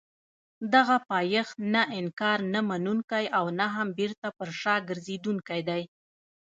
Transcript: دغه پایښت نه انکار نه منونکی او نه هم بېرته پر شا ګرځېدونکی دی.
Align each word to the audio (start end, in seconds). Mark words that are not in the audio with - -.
دغه 0.73 0.95
پایښت 1.09 1.55
نه 1.73 1.81
انکار 1.99 2.39
نه 2.53 2.59
منونکی 2.69 3.25
او 3.37 3.45
نه 3.59 3.67
هم 3.75 3.87
بېرته 3.99 4.27
پر 4.37 4.49
شا 4.61 4.75
ګرځېدونکی 4.89 5.61
دی. 5.69 5.83